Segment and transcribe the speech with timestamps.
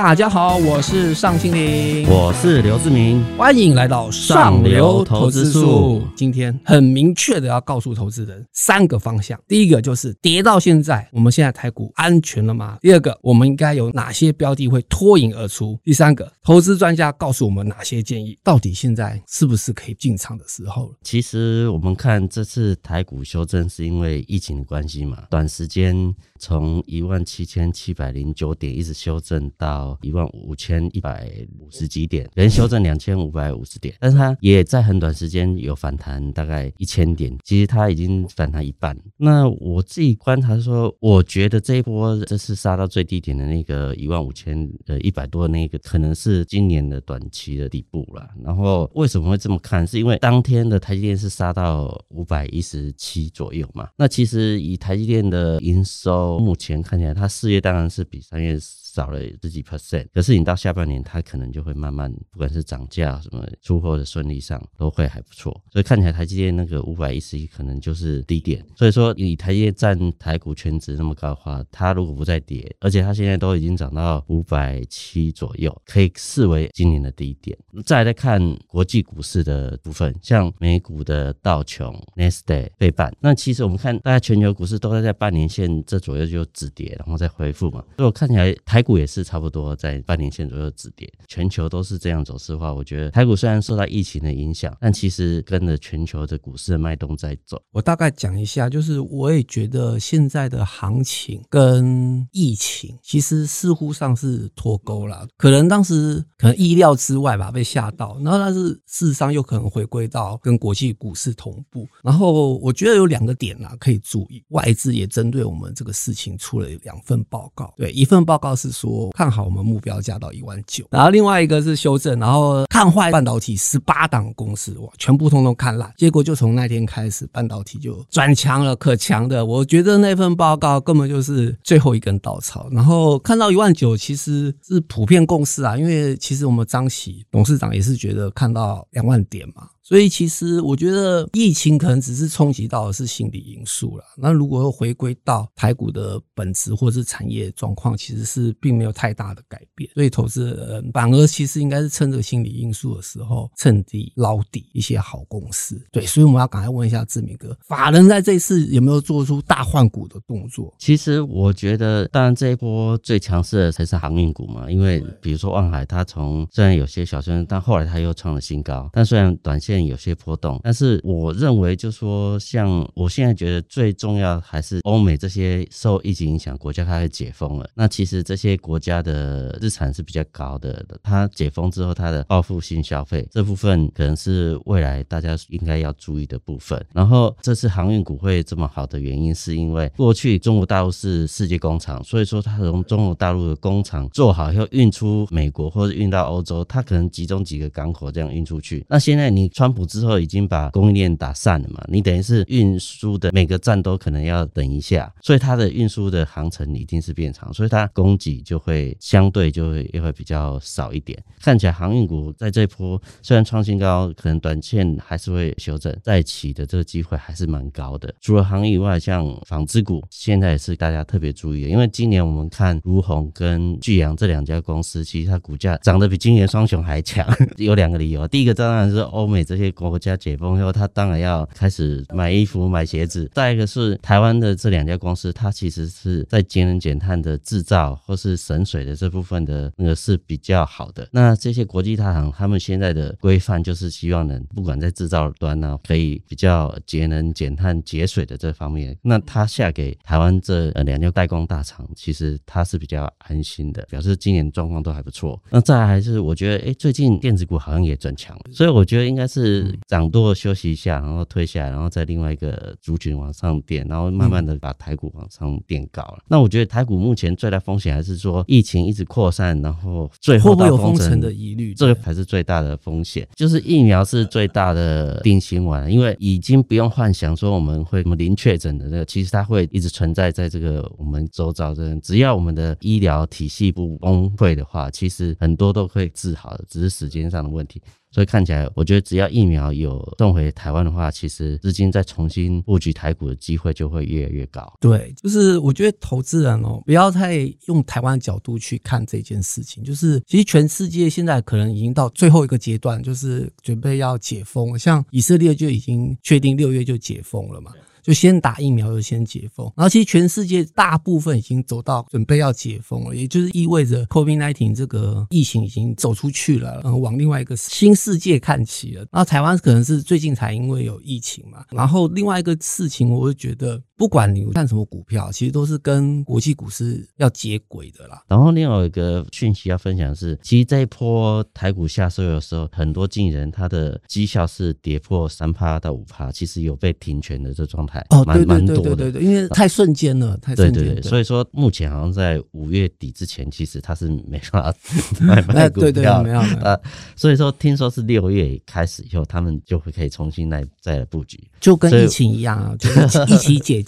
[0.00, 6.06] 大家好，我是尚青林，我是刘志明，欢迎来到上流投资术。
[6.14, 12.78] 今天很明确的要告诉投资人三个方向：第一个就是跌到现在，我们现在台股安全了吗？
[12.80, 15.76] 第二个，我们应该有哪些标的会脱颖而出？
[15.82, 18.38] 第三个，投资专家告诉我们哪些建议？
[18.44, 20.92] 到底现在是不是可以进场的时候了？
[21.02, 31.30] 其实我们看这次台股修正是因为疫情的关系嘛，短时间从一万七千七百零九点一直修正到一万五千一百
[31.60, 38.96] 五十几点，连修正两千五百五十点，但是它也在很短时间有反弹大概一千点，其实它已经反弹一半。
[39.16, 48.28] 那我自己观察说，我觉得这一波这次杀到最低点的那个一万五千呃一百多的那个，可能是今年的短期的底部了。
[48.42, 49.86] 然后为什么会这么看？
[49.86, 53.88] 是因为当天的台积电是杀到五百一十七左右嘛？
[53.96, 58.58] 那其实以台积电的营收，目前看起来，它四月当然是比三月。
[58.94, 65.52] 少了十几 percent，可是你到下半年，它可能就会慢慢，不管是涨价什么出货的顺利上，都会还不错。
[65.70, 68.64] 所以看起来台积电那个五百一十一可能就是低点。
[68.74, 77.56] 所以说，以台积电占台股全值那么高的话，它如果不再跌，而且它现在都已经涨到五百七左右，可以视为今年的低点。
[77.84, 87.84] 再来看国际股市的部分，像美股的道琼、n e s t a 倍半，那其实我们看大家全球股市都在在半年线这左右就止跌，然后再恢复嘛。
[87.96, 88.77] 所以我看起来台。
[88.82, 97.60] 股也是差不多在半年线左右止跌，全球都是这样走势的话，我觉得台股虽然受到疫情的影响，但其实跟着全球的股市的脉动在走。
[97.72, 111.86] 我大概讲一下，就是我也觉得现在的行情跟疫情其实似乎上是脱钩了，可能当时可能意料之外吧，被吓到，然后但是事实上又可能回归到跟国际股市同步。
[112.02, 118.67] 然后我觉得有两个点啊可以注意，外资也针对我们这个事情出了两份报告，对，一份报告是。
[118.70, 132.68] 说看好我们目标价到一万九，然后另外一个是修正，然后看坏半导体十八档公司，哇，全部通通看烂，结果就从那天开始，半导体就转强了，可强的，我觉得那份报告根本就是最后一根稻草。
[132.70, 139.68] 然后看到一万九，其实是普遍共识啊，因为其实我们张喜董事长也是觉得看到两万点嘛。
[139.88, 144.04] 所以其实我觉得疫情可能只是冲击到的是心理因素了。
[144.18, 149.90] 那如果回归到台股的本质或是产业状况，其实是并没有太大的改变。
[149.94, 155.82] 所以投资人反而其实应该是趁这个心理因素的时候，趁低捞底一些好公司。
[155.90, 160.74] 对，所以我们要赶快问一下志明哥，法人在这次有没有做出大换股的动作？
[160.78, 168.90] 其实我觉得，当然这一波最强势的才是航运股嘛，因为比如说万海，它从虽然有些小升，但后来它又创了新高。
[168.92, 177.68] 但虽然短线有些波动，但是我认为，就说像我现在觉得最重要还是欧美这些受疫情影响国家开始解封了。
[177.74, 186.84] 那其实这些国家的日产是比较高的，它解封之后它的报复性消费这部分可能是未来大家应该要注意的部分。
[186.92, 198.84] 然后这次航运股会这么好的原因，是因为过去中国大陆是世界工厂，所以说它从中国大陆的工厂做好以后运出美国或者运到欧洲，它可能集中几个港口这样运出去。
[198.88, 200.18] 那现在你川川普之后。
[200.18, 201.84] 已经把供应链打散了嘛？
[201.86, 211.22] 你等于是运输的每个站都可能要等一下，所以它的运输的航程一定是变长，所以它供给就会相对就会也会比较少一点。
[211.40, 218.12] 看起来航运股在这波虽然创新高，可能短线还是会修正再起的这个机会还是蛮高的。
[218.20, 227.26] 除了航运以外，像纺织股现在也是大家特别注意的，因为今年我们看如虹跟巨阳这两家公司，其实它股价涨得比今年双雄还强。
[227.56, 229.98] 有两个理由，第一个当然是欧美这些国。
[229.98, 233.28] 家解封以后，他当然要开始买衣服、买鞋子。
[233.34, 241.08] 再一个是台湾的这两家公司，它其实是在节能减碳的制造或是省水的这部分的那个是比较好的。
[241.10, 248.96] 那这些国际大厂，他们现在的规范就是希望能不管在制造端呢，可以比较节能减碳、节水的这方面。
[249.02, 255.42] 那他下给台湾这两家代工大厂，其实他是比较安心的，表示今年状况都还不错。
[255.50, 259.47] 那再来还是我觉得，哎，最近电子股好像也转强，所以我觉得应该是。
[259.86, 266.18] 涨多休息一下，然后退下来，然后在另外一个族群往上垫，然后慢慢的把台股往上垫高了。
[266.28, 273.26] 那我觉得台股目前最大风险还是说疫情一直扩散，然后最后有封城的疑虑，这个才是最大的风险。
[273.34, 281.98] 就是疫苗是最大的定心丸，因为已经不用幻想说我们会什么零确诊的那个，其实它会一直存在在这个我们周遭的。
[282.00, 287.82] 只要我们的医疗体系不崩溃的话，其实很多都可以治好的，只是时间上的问题。
[288.10, 294.72] 所以看起来，我觉得只要疫苗有送回台湾的话，其实资金再重新布局台股的机会就会越来越高。
[294.80, 299.84] 对，就是我觉得投资人哦，不要太用台湾角度去看这件事情。
[299.84, 307.72] 就是其实全世界现在可能已经到最后一个阶段，就是准备要解封，像以色列就已经确定六月就解封了嘛。
[308.08, 309.70] 就先打疫苗，就先解封。
[309.76, 319.00] 然后其实全世界大部分已经走到准备要解封了，也就是意味着 COVID-19 这个疫情已经走出去了，然后，往另外一个新世界看齐了。
[319.12, 321.62] 然后台湾可能是最近才因为有疫情嘛。
[321.70, 323.78] 然后另外一个事情，我会觉得。
[323.98, 328.22] 不管你看什么股票，其实都是跟国际股市要接轨的啦。
[328.28, 340.80] 然后另外一个讯息要分享是，其实这一波台股下收的时候，很多经纪人他的绩效是跌破三趴到五趴，其实有被停权的这状态，哦，蛮蛮多的，对对，因为太瞬间了，太瞬间。
[340.84, 344.74] 对对对，所以说目前好像在五月底之前，其实他是没办法
[345.18, 346.80] 买 卖股票，没有呃，
[347.16, 353.84] 所以说听说是六月开始以后，他们就会可以重新来再来布局，就跟疫情一样啊，就是一起解。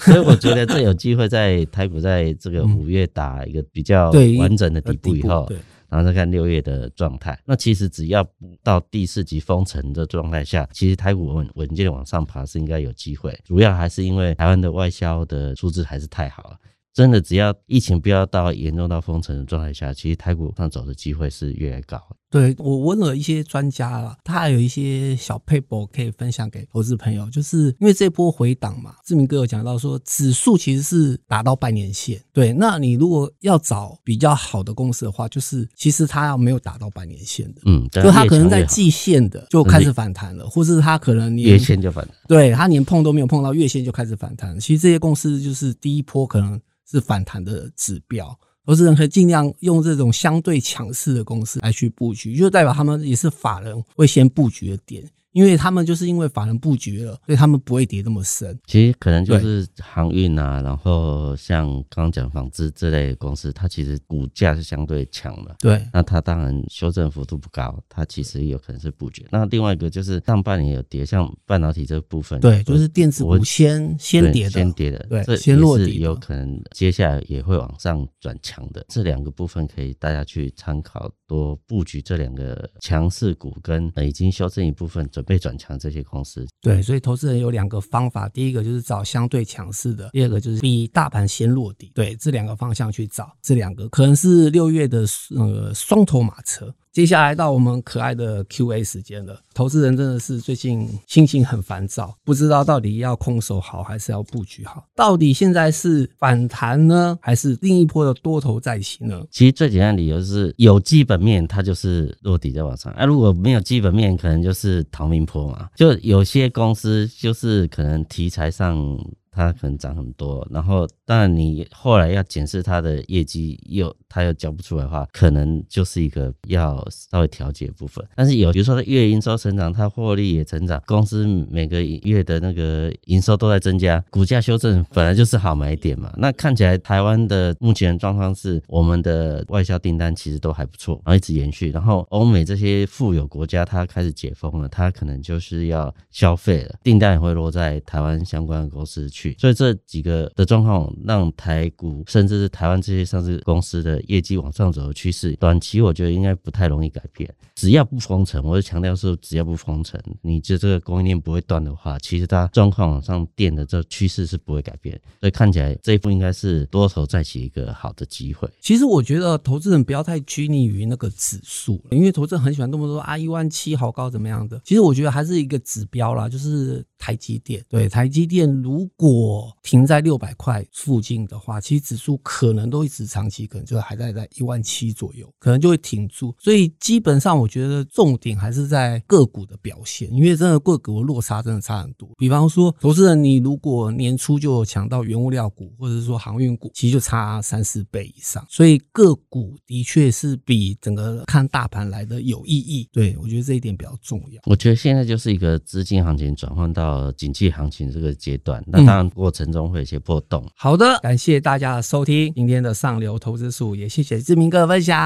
[0.00, 5.48] 所以我觉得这有机会在台股在这个五月打一个比较完整的底部以后，
[5.88, 7.38] 然后再看六月的状态。
[7.44, 8.30] 那其实只要不
[8.62, 13.38] 到第四级封城的状态下，其实台股稳稳健往上爬是应该有机会。
[13.44, 16.56] 主要还是因为台湾的外销的数字还是太好了。
[16.94, 22.00] 真的，只要疫情不要到严重到封城的状态下，其实台股上走的机会是越来越高。
[22.30, 32.20] 对我问了一些专家了，他还有一些小 paper 可以分享给投资朋友，就是因为这波回档嘛，志明哥有讲到说，指数其实是达到半年线。
[32.32, 44.58] 对，那你如果要找比较好的公司的话，就是其实它要没有达到半年线的，嗯，就它可能在季线的就开始反弹了，或是它可能月线就反弹，对，它连碰都没有碰到月线就开始反弹。
[44.58, 46.60] 其实这些公司就是第一波可能。
[46.90, 55.02] 是反弹的指标，投资人可以尽量用这种相对强势的公司来去布局，就代表他们也是法人会先布局的点。
[55.34, 58.56] 因为他们就是因为法人布局了，所以他们不会跌那么深。
[58.66, 65.56] 其实可能就是航运啊，然后像刚刚讲纺织这类公司，它其实股价是相对强的。
[65.58, 69.26] 对，那它当然修正幅度不高，它其实有可能是布局。
[69.32, 78.86] 那另外一个就是上半年有跌，像半导体这部分，对，就是电子股先先跌的，先跌的，对，先落地，有可能接下来也会往上转强的。
[78.88, 85.23] 这两个部分可以大家去参考，多布局这两个强势股跟已经修正一部分准。
[85.24, 93.88] 被转强这些公司，对，所以投资人有两个方法，第一个就是找相对强势的，第二个就是比大盘先落地，对，这两个方向去找，这两个。
[93.88, 95.04] 可能是六月的
[95.36, 96.72] 呃双头马车。
[96.94, 99.36] 接下来到我们可爱的 Q&A 时间了。
[99.52, 104.84] 投资人真的是最近心情很烦躁，不知道到底要空手好还是要布局好？
[104.94, 109.20] 到底现在是反弹呢，还是另一波的多头再起呢？
[109.28, 115.68] 其实最简单的理由是有基本面，它就是落底在往上；哎，如果没有基本面，可能就是逃命坡嘛。
[115.74, 118.96] 就有些公司就是可能题材上。
[119.34, 128.04] 它可能涨很多，然后当然你后来要检视它的业绩，又它又交不出来的话，可能就是一个要稍微调节部分。
[128.14, 136.12] 但是有比如说它月营收成长，它获利也成长，公司每个月的那个营收都在增加，股价修正本来就是好买点嘛。
[136.16, 141.70] 那看起来台湾的目前状况是，我们的外销订单其实都还不错，然后一直延续。
[141.70, 149.23] 然后欧美这些富有国家它开始解封了，它可能就是要消费了，订单也会落在台湾相关的公司去。
[149.38, 157.32] 所以这几个的状况让台股甚至是台湾这些上市公司的业绩往上走的趋势，短期我觉得应该不太容易改变。
[157.54, 165.00] 只要不封城，我就强调说，只要不封城，你这这个供应链不会断的话，其实它状况往上垫的这趋势是不会改变。
[165.20, 168.48] 所以看起来这一步应该是多头再起一个好的机会。
[168.60, 174.60] 其实我觉得投资人不要太拘泥于那个指数，因为投资人很喜欢这么说啊，一万七好高怎么样的。
[174.64, 177.64] 其实我觉得还是一个指标啦，就是台积电。
[177.68, 186.34] 对，台积电如果停在六百块附近的话，其实指数可能都一直长期可能就还在在一万七左右，可能就会停住。
[186.38, 187.48] 所以基本上我。
[187.54, 192.08] 觉得重点还是在个股的表现，因为真的个股的落差真的差很多。
[192.18, 198.44] 比方说，投资人你如果年初就抢到原物料股，或者是说航运股，其实就差三四倍以上。
[198.50, 202.88] 所以个股的确是比整个看大盘来的有意义。
[202.92, 204.42] 对我觉得这一点比较重要。
[204.46, 210.44] 我觉得现在就是一个资金行情转换到经济行情这个阶段，那当然过程中会有些波动。
[210.56, 214.96] 好的，感谢大家的收听今天的上流投资术，也谢谢志明哥的分享。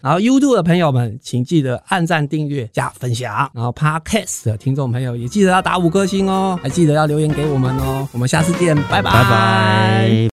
[0.00, 1.80] 然后 YouTube 的朋友们，请记得。
[1.90, 8.08] 按赞、订阅、加分享，然后 Podcast 的听众朋友也记得要打五颗星哦，还记得要留言给我们哦。
[8.12, 10.30] 我们下次见，拜拜，拜拜。